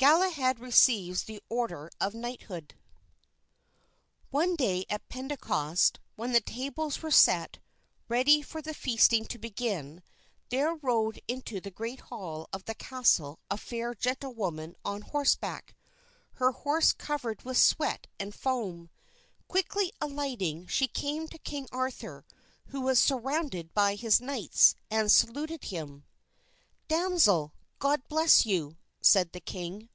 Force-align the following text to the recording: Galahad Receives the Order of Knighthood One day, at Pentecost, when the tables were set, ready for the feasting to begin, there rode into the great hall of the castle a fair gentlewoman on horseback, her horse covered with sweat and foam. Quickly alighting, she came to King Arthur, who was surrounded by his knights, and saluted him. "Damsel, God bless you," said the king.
Galahad 0.00 0.60
Receives 0.60 1.24
the 1.24 1.42
Order 1.48 1.90
of 2.00 2.14
Knighthood 2.14 2.76
One 4.30 4.54
day, 4.54 4.84
at 4.88 5.08
Pentecost, 5.08 5.98
when 6.14 6.30
the 6.30 6.40
tables 6.40 7.02
were 7.02 7.10
set, 7.10 7.58
ready 8.08 8.40
for 8.40 8.62
the 8.62 8.74
feasting 8.74 9.24
to 9.24 9.38
begin, 9.38 10.04
there 10.50 10.72
rode 10.76 11.20
into 11.26 11.60
the 11.60 11.72
great 11.72 11.98
hall 11.98 12.48
of 12.52 12.66
the 12.66 12.76
castle 12.76 13.40
a 13.50 13.56
fair 13.56 13.92
gentlewoman 13.92 14.76
on 14.84 15.02
horseback, 15.02 15.74
her 16.34 16.52
horse 16.52 16.92
covered 16.92 17.42
with 17.42 17.58
sweat 17.58 18.06
and 18.20 18.36
foam. 18.36 18.90
Quickly 19.48 19.92
alighting, 20.00 20.68
she 20.68 20.86
came 20.86 21.26
to 21.26 21.38
King 21.38 21.66
Arthur, 21.72 22.24
who 22.68 22.80
was 22.82 23.00
surrounded 23.00 23.74
by 23.74 23.96
his 23.96 24.20
knights, 24.20 24.76
and 24.92 25.10
saluted 25.10 25.64
him. 25.64 26.04
"Damsel, 26.86 27.52
God 27.80 28.06
bless 28.08 28.46
you," 28.46 28.76
said 29.00 29.30
the 29.32 29.40
king. 29.40 29.88